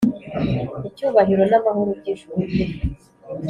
[0.87, 2.41] Icyubahiro n’amahoro by’ijuru